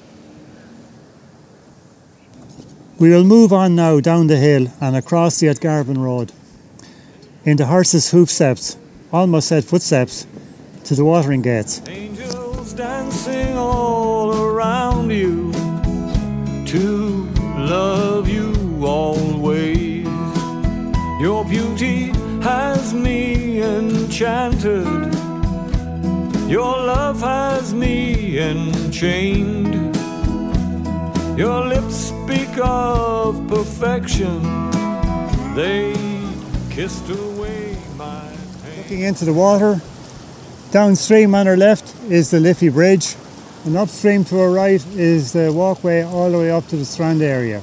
We 3.00 3.10
will 3.10 3.24
move 3.24 3.51
on 3.51 3.75
now 3.75 4.00
down 4.00 4.28
the 4.28 4.38
hill 4.38 4.68
and 4.80 4.96
across 4.96 5.39
the 5.39 5.48
Athgarvan 5.48 5.98
Road. 5.98 6.32
In 7.46 7.58
the 7.58 7.65
horse's 7.65 8.12
hoof 8.12 8.29
steps, 8.29 8.77
almost 9.12 9.48
said 9.48 9.63
footsteps, 9.63 10.25
to 10.84 10.96
the 10.96 11.05
watering 11.05 11.41
gates. 11.41 11.81
Angels 11.88 12.74
dancing 12.74 13.58
all 13.58 14.36
around 14.36 15.12
you 15.12 15.51
to 16.65 17.25
love 17.58 18.27
you 18.27 18.53
always. 18.86 20.08
Your 21.22 21.43
beauty 21.46 22.08
has 22.41 22.93
me 22.93 23.62
enchanted. 23.62 24.86
Your 26.50 26.75
love 26.77 27.22
has 27.22 27.74
me 27.74 28.39
enchained. 28.39 29.75
Your 31.38 31.65
lips 31.65 31.96
speak 31.96 32.50
of 32.60 33.48
perfection. 33.48 34.41
They 35.55 36.09
kissed 36.79 37.09
away 37.09 37.75
my 37.98 38.33
pain. 38.63 38.77
Looking 38.77 39.01
into 39.01 39.25
the 39.25 39.33
water, 39.33 39.81
downstream 40.71 41.36
on 41.36 41.45
our 41.45 41.57
left 41.57 41.93
is 42.09 42.31
the 42.31 42.39
Liffey 42.39 42.69
Bridge, 42.69 43.17
and 43.65 43.75
upstream 43.75 44.24
to 44.24 44.39
our 44.39 44.50
right 44.50 44.81
is 44.95 45.33
the 45.33 45.51
walkway 45.51 46.03
all 46.03 46.31
the 46.31 46.38
way 46.38 46.50
up 46.50 46.65
to 46.67 46.77
the 46.77 46.86
Strand 46.86 47.21
area. 47.21 47.62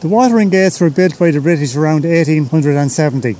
The 0.00 0.08
watering 0.08 0.50
gates 0.50 0.80
were 0.80 0.90
built 0.90 1.16
by 1.20 1.30
the 1.30 1.40
British 1.40 1.76
around 1.76 2.02
1870. 2.02 3.36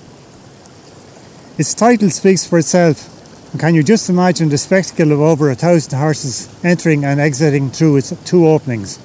Its 1.59 1.75
title 1.75 2.11
speaks 2.11 2.47
for 2.47 2.61
itself, 2.61 3.09
can 3.59 3.75
you 3.75 3.83
just 3.83 4.09
imagine 4.09 4.51
the 4.51 4.57
spectacle 4.57 5.11
of 5.11 5.21
over 5.21 5.51
a 5.51 5.57
thousand 5.57 5.99
horses 5.99 6.49
entering 6.63 7.05
and 7.05 7.19
exiting 7.19 7.71
through 7.71 7.97
its 7.97 8.15
two 8.25 8.47
openings? 8.47 9.01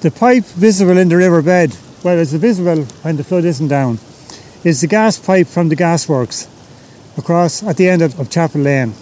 The 0.00 0.10
pipe 0.10 0.44
visible 0.44 0.96
in 0.96 1.10
the 1.10 1.16
riverbed, 1.18 1.76
well, 2.02 2.18
it's 2.18 2.32
visible 2.32 2.84
when 3.02 3.18
the 3.18 3.24
flood 3.24 3.44
isn't 3.44 3.68
down, 3.68 3.98
is 4.64 4.80
the 4.80 4.86
gas 4.86 5.18
pipe 5.18 5.46
from 5.46 5.68
the 5.68 5.76
gasworks 5.76 6.48
across 7.18 7.62
at 7.62 7.76
the 7.76 7.86
end 7.86 8.00
of, 8.00 8.18
of 8.18 8.30
Chapel 8.30 8.62
Lane. 8.62 8.94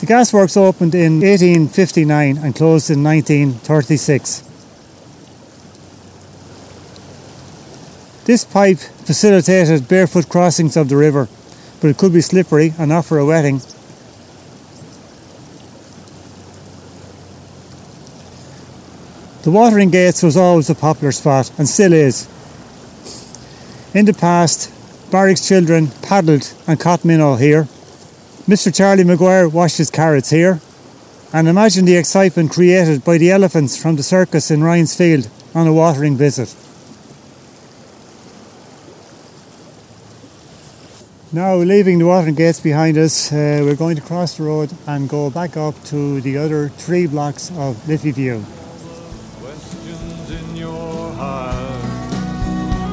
The 0.00 0.06
gasworks 0.06 0.56
opened 0.56 0.94
in 0.94 1.20
1859 1.20 2.38
and 2.38 2.54
closed 2.54 2.88
in 2.90 3.04
1936. 3.04 4.44
This 8.24 8.44
pipe 8.46 8.78
facilitated 8.78 9.88
barefoot 9.88 10.30
crossings 10.30 10.78
of 10.78 10.88
the 10.88 10.96
river, 10.96 11.28
but 11.82 11.88
it 11.88 11.98
could 11.98 12.14
be 12.14 12.22
slippery 12.22 12.72
and 12.78 12.90
offer 12.90 13.18
a 13.18 13.26
wetting. 13.26 13.60
The 19.46 19.52
watering 19.52 19.90
gates 19.90 20.24
was 20.24 20.36
always 20.36 20.68
a 20.70 20.74
popular 20.74 21.12
spot 21.12 21.52
and 21.56 21.68
still 21.68 21.92
is. 21.92 22.26
In 23.94 24.04
the 24.04 24.12
past, 24.12 24.72
Barrick's 25.12 25.46
children 25.46 25.92
paddled 26.02 26.52
and 26.66 26.80
caught 26.80 27.04
minnow 27.04 27.36
here. 27.36 27.68
Mr. 28.48 28.74
Charlie 28.74 29.04
Maguire 29.04 29.48
washed 29.48 29.78
his 29.78 29.88
carrots 29.88 30.30
here. 30.30 30.60
And 31.32 31.46
imagine 31.46 31.84
the 31.84 31.94
excitement 31.94 32.50
created 32.50 33.04
by 33.04 33.18
the 33.18 33.30
elephants 33.30 33.80
from 33.80 33.94
the 33.94 34.02
circus 34.02 34.50
in 34.50 34.64
Ryan's 34.64 34.96
Field 34.96 35.30
on 35.54 35.68
a 35.68 35.72
watering 35.72 36.16
visit. 36.16 36.52
Now, 41.32 41.54
leaving 41.54 42.00
the 42.00 42.06
watering 42.06 42.34
gates 42.34 42.58
behind 42.58 42.98
us, 42.98 43.32
uh, 43.32 43.62
we're 43.62 43.76
going 43.76 43.94
to 43.94 44.02
cross 44.02 44.38
the 44.38 44.42
road 44.42 44.72
and 44.88 45.08
go 45.08 45.30
back 45.30 45.56
up 45.56 45.80
to 45.84 46.20
the 46.20 46.36
other 46.36 46.68
three 46.68 47.06
blocks 47.06 47.52
of 47.52 47.88
Liffey 47.88 48.10
View. 48.10 48.44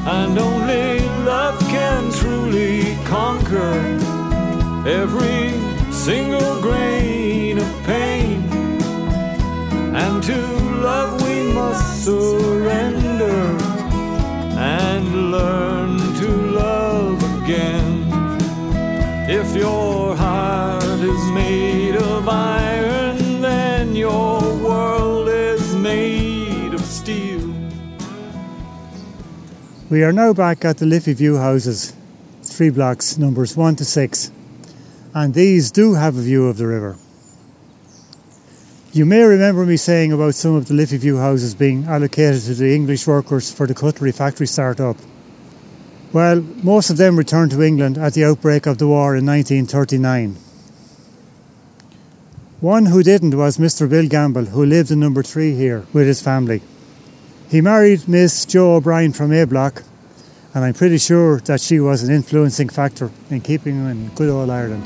And 0.05 0.37
only 0.37 0.99
love 1.23 1.57
can 1.61 2.11
truly 2.11 2.97
conquer 3.05 3.73
every 4.85 5.51
single 5.93 6.61
grain 6.61 7.57
of 7.57 7.83
pain. 7.83 8.43
And 9.95 10.21
to 10.23 10.37
love 10.81 11.21
we 11.23 11.53
must 11.53 12.03
surrender 12.03 13.57
and 14.57 15.31
learn 15.31 15.97
to 15.97 16.27
love 16.51 17.17
again. 17.41 18.03
If 19.29 19.55
your 19.55 19.92
We 29.93 30.03
are 30.03 30.11
now 30.11 30.33
back 30.33 30.65
at 30.65 30.77
the 30.77 30.87
Liffey 30.87 31.13
View 31.13 31.37
houses, 31.37 31.93
three 32.41 32.71
blocks, 32.71 33.19
numbers 33.19 33.55
one 33.55 33.75
to 33.75 33.85
six, 33.85 34.31
and 35.13 35.35
these 35.35 35.69
do 35.69 35.93
have 35.93 36.17
a 36.17 36.21
view 36.23 36.47
of 36.47 36.57
the 36.57 36.65
river. 36.65 36.97
You 38.91 39.05
may 39.05 39.21
remember 39.21 39.67
me 39.67 39.77
saying 39.77 40.11
about 40.11 40.33
some 40.33 40.55
of 40.55 40.67
the 40.67 40.73
Liffey 40.73 40.97
View 40.97 41.19
houses 41.19 41.53
being 41.53 41.85
allocated 41.85 42.41
to 42.41 42.55
the 42.55 42.73
English 42.73 43.05
workers 43.05 43.53
for 43.53 43.67
the 43.67 43.75
cutlery 43.75 44.11
factory 44.11 44.47
start-up. 44.47 44.97
Well, 46.11 46.41
most 46.41 46.89
of 46.89 46.97
them 46.97 47.15
returned 47.15 47.51
to 47.51 47.61
England 47.61 47.99
at 47.99 48.15
the 48.15 48.25
outbreak 48.25 48.65
of 48.65 48.79
the 48.79 48.87
war 48.87 49.15
in 49.15 49.27
1939. 49.27 50.37
One 52.61 52.87
who 52.87 53.03
didn't 53.03 53.37
was 53.37 53.59
Mr. 53.59 53.87
Bill 53.87 54.07
Gamble, 54.07 54.45
who 54.45 54.65
lived 54.65 54.89
in 54.89 54.99
number 54.99 55.21
three 55.21 55.53
here 55.53 55.85
with 55.93 56.07
his 56.07 56.19
family. 56.19 56.63
He 57.49 57.61
married 57.61 58.07
Miss 58.07 58.45
Jo 58.45 58.75
O'Brien 58.75 59.13
from 59.13 59.31
A 59.31 59.45
Block, 59.45 59.83
and 60.55 60.65
I'm 60.65 60.73
pretty 60.73 60.97
sure 60.97 61.39
that 61.41 61.61
she 61.61 61.79
was 61.79 62.01
an 62.01 62.13
influencing 62.13 62.69
factor 62.69 63.11
in 63.29 63.41
keeping 63.41 63.75
him 63.75 63.87
in 63.87 64.09
good 64.15 64.29
old 64.29 64.49
Ireland. 64.49 64.85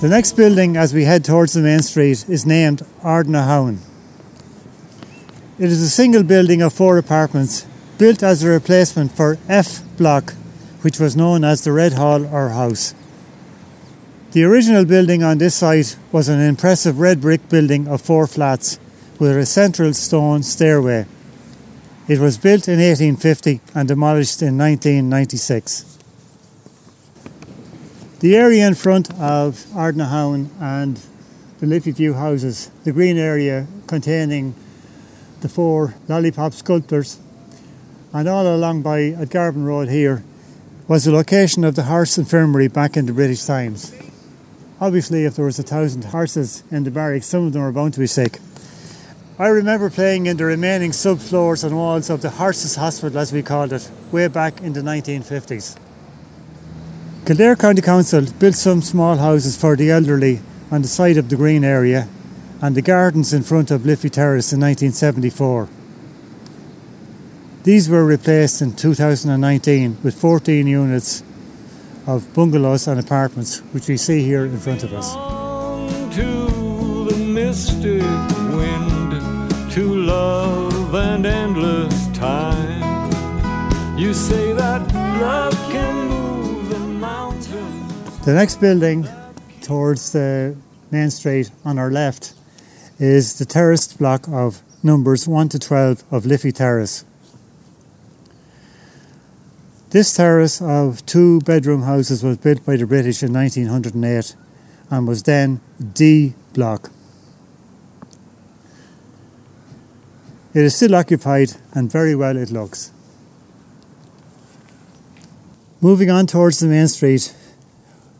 The 0.00 0.08
next 0.08 0.32
building 0.32 0.76
as 0.76 0.92
we 0.92 1.04
head 1.04 1.24
towards 1.24 1.52
the 1.52 1.60
main 1.60 1.80
street 1.80 2.28
is 2.28 2.44
named 2.44 2.82
Ardnahown. 3.02 3.78
It 5.60 5.66
is 5.66 5.80
a 5.80 5.88
single 5.88 6.24
building 6.24 6.60
of 6.60 6.72
four 6.72 6.98
apartments 6.98 7.66
built 8.02 8.20
as 8.24 8.42
a 8.42 8.48
replacement 8.48 9.12
for 9.12 9.38
F 9.48 9.80
Block, 9.96 10.34
which 10.80 10.98
was 10.98 11.14
known 11.14 11.44
as 11.44 11.62
the 11.62 11.70
Red 11.70 11.92
Hall 11.92 12.26
or 12.34 12.48
House. 12.48 12.94
The 14.32 14.42
original 14.42 14.84
building 14.84 15.22
on 15.22 15.38
this 15.38 15.54
site 15.54 15.96
was 16.10 16.28
an 16.28 16.40
impressive 16.40 16.98
red 16.98 17.20
brick 17.20 17.48
building 17.48 17.86
of 17.86 18.02
four 18.02 18.26
flats 18.26 18.80
with 19.20 19.36
a 19.36 19.46
central 19.46 19.94
stone 19.94 20.42
stairway. 20.42 21.06
It 22.08 22.18
was 22.18 22.38
built 22.38 22.66
in 22.66 22.80
1850 22.80 23.60
and 23.72 23.86
demolished 23.86 24.42
in 24.42 24.58
1996. 24.58 25.98
The 28.18 28.34
area 28.34 28.66
in 28.66 28.74
front 28.74 29.12
of 29.12 29.64
Ardnahown 29.76 30.48
and 30.60 30.98
the 31.60 31.66
Liffey 31.66 31.92
View 31.92 32.14
houses, 32.14 32.68
the 32.82 32.90
green 32.90 33.16
area 33.16 33.68
containing 33.86 34.56
the 35.40 35.48
four 35.48 35.94
lollipop 36.08 36.52
sculptors, 36.52 37.20
and 38.12 38.28
all 38.28 38.46
along 38.46 38.82
by 38.82 39.12
Athgarvan 39.12 39.64
Road 39.64 39.88
here 39.88 40.22
was 40.86 41.04
the 41.04 41.12
location 41.12 41.64
of 41.64 41.74
the 41.74 41.84
horse 41.84 42.18
infirmary 42.18 42.68
back 42.68 42.96
in 42.96 43.06
the 43.06 43.12
British 43.12 43.44
times. 43.44 43.94
Obviously, 44.80 45.24
if 45.24 45.36
there 45.36 45.44
was 45.44 45.58
a 45.58 45.62
thousand 45.62 46.04
horses 46.04 46.62
in 46.70 46.84
the 46.84 46.90
barracks, 46.90 47.26
some 47.26 47.46
of 47.46 47.52
them 47.52 47.62
were 47.62 47.72
bound 47.72 47.94
to 47.94 48.00
be 48.00 48.06
sick. 48.06 48.38
I 49.38 49.46
remember 49.48 49.88
playing 49.88 50.26
in 50.26 50.36
the 50.36 50.44
remaining 50.44 50.90
subfloors 50.90 51.64
and 51.64 51.76
walls 51.76 52.10
of 52.10 52.20
the 52.20 52.30
Horses 52.30 52.76
Hospital, 52.76 53.18
as 53.18 53.32
we 53.32 53.42
called 53.42 53.72
it, 53.72 53.90
way 54.10 54.28
back 54.28 54.60
in 54.60 54.72
the 54.74 54.80
1950s. 54.80 55.76
Kildare 57.24 57.56
County 57.56 57.80
Council 57.80 58.26
built 58.38 58.56
some 58.56 58.82
small 58.82 59.16
houses 59.16 59.56
for 59.56 59.76
the 59.76 59.90
elderly 59.90 60.40
on 60.70 60.82
the 60.82 60.88
side 60.88 61.16
of 61.16 61.28
the 61.28 61.36
green 61.36 61.64
area 61.64 62.08
and 62.60 62.74
the 62.74 62.82
gardens 62.82 63.32
in 63.32 63.42
front 63.42 63.70
of 63.70 63.86
Liffey 63.86 64.10
Terrace 64.10 64.52
in 64.52 64.60
1974. 64.60 65.68
These 67.64 67.88
were 67.88 68.04
replaced 68.04 68.60
in 68.60 68.74
2019 68.74 69.98
with 70.02 70.16
14 70.16 70.66
units 70.66 71.22
of 72.08 72.34
bungalows 72.34 72.88
and 72.88 72.98
apartments, 72.98 73.60
which 73.70 73.86
we 73.86 73.96
see 73.96 74.20
here 74.24 74.46
in 74.46 74.58
front 74.58 74.82
of 74.82 74.92
us. 74.92 75.12
To 76.16 77.04
the 77.08 77.16
mystic 77.16 78.02
wind, 78.50 79.12
to 79.70 79.94
love 79.94 80.92
and 80.92 81.24
endless 81.24 82.08
time. 82.08 82.82
You 83.96 84.12
say 84.12 84.52
that 84.54 84.82
love 85.20 85.54
can 85.70 86.08
move 86.08 86.68
the 86.68 86.80
mountains. 86.80 88.18
The 88.24 88.34
next 88.34 88.60
building 88.60 89.06
towards 89.60 90.10
the 90.10 90.56
main 90.90 91.10
street 91.10 91.52
on 91.64 91.78
our 91.78 91.92
left 91.92 92.34
is 92.98 93.38
the 93.38 93.44
terraced 93.44 93.98
block 93.98 94.26
of 94.26 94.62
numbers 94.82 95.28
1 95.28 95.48
to 95.50 95.60
12 95.60 96.02
of 96.10 96.26
Liffey 96.26 96.50
Terrace. 96.50 97.04
This 99.92 100.14
terrace 100.14 100.62
of 100.62 101.04
two 101.04 101.40
bedroom 101.40 101.82
houses 101.82 102.24
was 102.24 102.38
built 102.38 102.64
by 102.64 102.76
the 102.76 102.86
British 102.86 103.22
in 103.22 103.30
1908 103.30 104.34
and 104.88 105.06
was 105.06 105.22
then 105.24 105.60
D 105.92 106.32
block. 106.54 106.90
It 110.54 110.62
is 110.62 110.74
still 110.74 110.94
occupied 110.94 111.50
and 111.74 111.92
very 111.92 112.14
well 112.16 112.38
it 112.38 112.50
looks. 112.50 112.90
Moving 115.82 116.10
on 116.10 116.26
towards 116.26 116.60
the 116.60 116.68
main 116.68 116.88
street, 116.88 117.34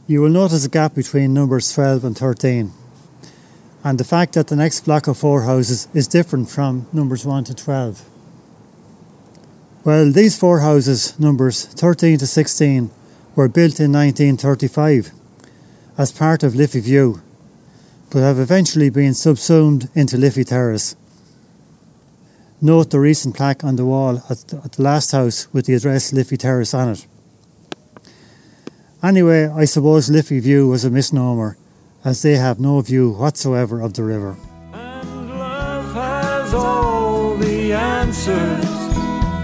you 0.07 0.21
will 0.21 0.29
notice 0.29 0.67
a 0.67 0.69
gap 0.69 0.95
between 0.95 1.33
numbers 1.33 1.73
12 1.73 2.05
and 2.05 2.19
13 2.19 2.71
and 3.83 3.99
the 3.99 4.05
fact 4.05 4.35
that 4.35 4.49
the 4.49 4.57
next 4.57 4.81
block 4.85 5.07
of 5.07 5.17
four 5.17 5.45
houses 5.45 5.89
is 5.95 6.07
different 6.07 6.51
from 6.51 6.87
numbers 6.93 7.25
1 7.25 7.45
to 7.45 7.55
12. 7.55 8.12
Well, 9.85 10.13
these 10.13 10.39
four 10.39 10.61
houses, 10.61 11.19
numbers 11.19 11.65
13 11.65 12.19
to 12.19 12.27
16, 12.27 12.89
were 13.35 13.49
built 13.49 13.81
in 13.81 13.91
1935 13.91 15.11
as 15.99 16.13
part 16.13 16.45
of 16.45 16.55
Liffey 16.55 16.79
View, 16.79 17.21
but 18.11 18.21
have 18.21 18.39
eventually 18.39 18.91
been 18.91 19.13
subsumed 19.13 19.89
into 19.93 20.17
Liffey 20.17 20.45
Terrace. 20.45 20.95
Note 22.61 22.91
the 22.91 23.01
recent 23.01 23.35
plaque 23.35 23.65
on 23.65 23.75
the 23.75 23.85
wall 23.85 24.23
at 24.31 24.47
the, 24.47 24.83
last 24.83 25.11
house 25.11 25.53
with 25.53 25.67
the 25.67 25.75
address 25.75 26.13
Liffey 26.13 26.37
Terrace 26.37 26.75
on 26.75 26.91
it. 26.91 27.07
Anyway, 29.03 29.49
I 29.49 29.65
suppose 29.65 30.09
Liffey 30.09 30.39
View 30.39 30.69
was 30.69 30.85
a 30.85 30.91
misnomer, 30.91 31.57
as 32.05 32.23
they 32.23 32.37
have 32.37 32.61
no 32.61 32.81
view 32.83 33.11
whatsoever 33.11 33.81
of 33.81 33.95
the 33.95 34.05
river. 34.05 34.37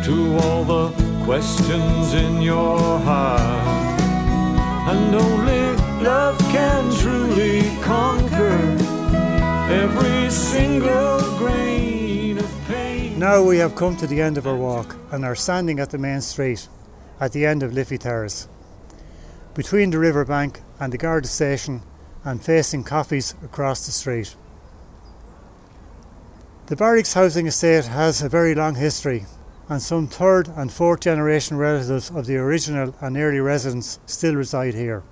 To 0.09 0.39
all 0.39 0.65
the 0.65 0.89
questions 1.27 2.15
in 2.15 2.41
your 2.41 2.99
heart. 3.01 4.01
And 4.89 5.15
only 5.15 5.77
love 6.03 6.39
can 6.51 6.91
truly 6.97 7.61
conquer 7.83 8.57
every 9.71 10.31
single 10.31 11.21
grain 11.37 12.39
of 12.39 12.51
pain. 12.67 13.19
Now 13.19 13.43
we 13.43 13.59
have 13.59 13.77
come 13.77 13.99
to 13.99 14.07
the 14.07 14.23
end 14.23 14.39
of 14.39 14.47
our 14.47 14.57
walk 14.57 14.97
and 15.11 15.27
are 15.27 15.35
standing 15.35 15.79
at 15.79 15.91
the 15.91 15.99
main 15.99 16.23
street 16.23 16.69
at 17.21 17.33
the 17.33 17.45
end 17.45 17.63
of 17.63 17.75
Liffey 17.75 17.99
Terrace. 17.99 18.49
Between 19.53 19.91
the 19.91 19.99
riverbank 19.99 20.63
and 20.81 20.91
the 20.91 20.97
Garda 20.97 21.29
station 21.29 21.83
and 22.25 22.43
facing 22.43 22.83
coffees 22.83 23.35
across 23.45 23.85
the 23.85 23.93
street. 23.93 24.37
The 26.69 26.77
Barracks 26.77 27.13
housing 27.13 27.47
estate 27.47 27.85
has 27.85 28.23
a 28.23 28.31
very 28.31 28.55
long 28.55 28.77
history 28.77 29.27
and 29.69 29.83
some 29.83 30.07
third 30.07 30.49
and 30.57 30.73
fourth 30.73 31.01
generation 31.01 31.57
relatives 31.57 32.11
of 32.11 32.27
the 32.27 32.37
original 32.37 32.95
and 33.01 33.17
early 33.17 33.41
residents 33.41 34.01
still 34.07 34.35
reside 34.35 34.75
here. 34.75 35.03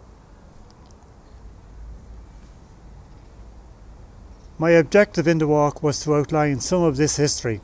My 4.58 4.70
objective 4.70 5.28
in 5.28 5.36
the 5.38 5.46
walk 5.46 5.82
was 5.82 6.00
to 6.00 6.14
outline 6.14 6.60
some 6.60 6.82
of 6.82 6.96
this 6.96 7.16
history 7.16 7.60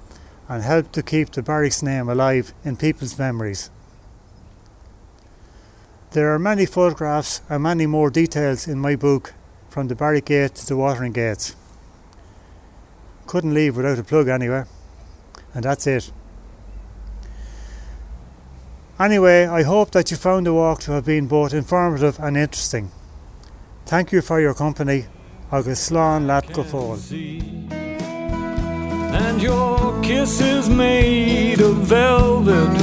and 0.48 0.62
help 0.62 0.92
to 0.92 1.02
keep 1.02 1.30
the 1.30 1.42
barracks 1.42 1.82
name 1.82 2.10
alive 2.10 2.52
in 2.64 2.76
people's 2.76 3.18
memories. 3.18 3.70
There 6.10 6.34
are 6.34 6.38
many 6.38 6.66
photographs 6.66 7.40
and 7.48 7.62
many 7.62 7.86
more 7.86 8.10
details 8.10 8.68
in 8.68 8.78
my 8.78 8.96
book 8.96 9.32
from 9.70 9.88
the 9.88 9.94
barrack 9.94 10.26
gate 10.26 10.56
to 10.56 10.66
the 10.66 10.76
watering 10.76 11.12
gates. 11.12 11.56
Couldn't 13.26 13.54
leave 13.54 13.78
without 13.78 13.98
a 13.98 14.04
plug 14.04 14.28
anyway, 14.28 14.64
and 15.54 15.64
that's 15.64 15.86
it. 15.86 16.12
Anyway, 19.02 19.46
I 19.46 19.64
hope 19.64 19.90
that 19.90 20.12
you 20.12 20.16
found 20.16 20.46
the 20.46 20.54
walk 20.54 20.78
to 20.82 20.92
have 20.92 21.04
been 21.04 21.26
both 21.26 21.52
informative 21.52 22.20
and 22.20 22.36
interesting. 22.36 22.92
Thank 23.84 24.12
you 24.12 24.22
for 24.22 24.40
your 24.40 24.54
company. 24.54 25.06
Agus 25.50 25.88
slán 25.88 26.28
leat 26.28 26.52
go 26.52 26.62
fáil. 26.62 27.00
And 29.12 29.42
your 29.42 30.00
kiss 30.02 30.40
is 30.40 30.68
made 30.68 31.60
of 31.60 31.78
velvet, 31.78 32.78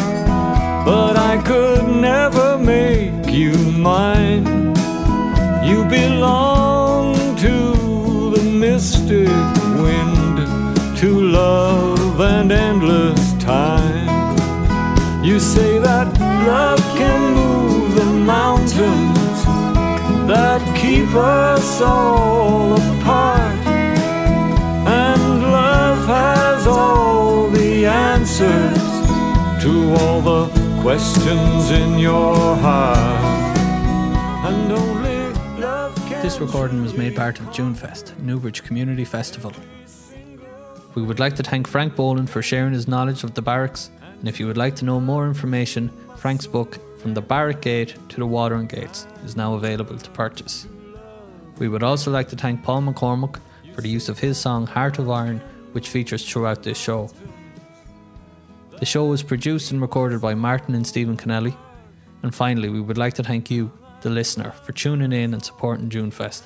but 0.84 1.16
I 1.16 1.42
could 1.42 1.88
never 1.88 2.58
make 2.58 3.32
you 3.32 3.54
mine. 3.72 4.76
You 5.64 5.86
belong 5.86 7.16
to 7.38 7.56
the 8.36 8.44
mystic 8.44 9.30
wind, 9.84 10.38
to 10.98 11.22
love 11.22 12.20
and 12.20 12.52
endless 12.52 13.34
time. 13.42 14.20
You 15.22 15.40
say 15.40 15.69
love 16.50 16.82
can 16.98 17.22
move 17.36 17.94
the 17.94 18.12
mountains 18.36 19.40
that 20.32 20.62
keep 20.82 21.10
us 21.14 21.80
all 21.80 22.74
apart. 22.74 23.68
And 25.02 25.44
love 25.44 26.08
has 26.08 26.66
all 26.66 27.50
the 27.50 27.86
answers 27.86 28.84
to 29.64 29.72
all 30.00 30.22
the 30.22 30.42
questions 30.82 31.70
in 31.70 32.00
your 32.00 32.56
heart. 32.66 33.58
And 34.48 34.72
only 34.72 35.20
love 35.62 35.94
This 36.24 36.40
recording 36.40 36.82
was 36.82 36.96
made 36.96 37.16
part 37.16 37.40
of 37.40 37.46
Junefest, 37.56 38.18
Newbridge 38.18 38.64
Community 38.64 39.06
Festival. 39.06 39.54
We 40.96 41.04
would 41.04 41.20
like 41.20 41.36
to 41.36 41.44
thank 41.44 41.68
Frank 41.68 41.96
Boland 41.96 42.32
for 42.32 42.42
sharing 42.42 42.74
his 42.74 42.88
knowledge 42.88 43.24
of 43.24 43.36
the 43.36 43.44
barracks, 43.44 43.92
and 44.20 44.28
if 44.28 44.40
you 44.40 44.48
would 44.48 44.58
like 44.58 44.76
to 44.78 44.86
know 44.86 45.00
more 45.00 45.28
information, 45.28 45.90
Frank's 46.18 46.46
book, 46.46 46.78
From 47.00 47.14
the 47.14 47.22
Barrack 47.22 47.62
Gate 47.62 47.96
to 48.10 48.18
the 48.18 48.26
Watering 48.26 48.68
Gates, 48.68 49.08
is 49.24 49.38
now 49.38 49.54
available 49.54 49.98
to 49.98 50.10
purchase. 50.12 50.68
We 51.58 51.70
would 51.70 51.84
also 51.84 52.12
like 52.12 52.28
to 52.30 52.36
thank 52.36 52.64
Paul 52.64 52.82
McCormick 52.82 53.40
for 53.74 53.82
the 53.82 53.90
use 53.90 54.10
of 54.10 54.20
his 54.20 54.38
song 54.38 54.68
Heart 54.68 55.00
of 55.00 55.10
Iron, 55.10 55.42
which 55.72 55.88
features 55.88 56.28
throughout 56.28 56.64
this 56.64 56.78
show. 56.78 57.10
The 58.80 58.86
show 58.86 59.06
was 59.06 59.24
produced 59.24 59.72
and 59.72 59.82
recorded 59.82 60.20
by 60.22 60.36
Martin 60.36 60.76
and 60.76 60.86
Stephen 60.86 61.18
Connelly. 61.18 61.56
And 62.24 62.36
finally, 62.36 62.70
we 62.70 62.82
would 62.82 62.98
like 62.98 63.14
to 63.16 63.24
thank 63.24 63.50
you, 63.50 63.72
the 64.02 64.10
listener, 64.10 64.52
for 64.52 64.74
tuning 64.74 65.14
in 65.14 65.34
and 65.34 65.44
supporting 65.44 65.90
Junefest. 65.90 66.44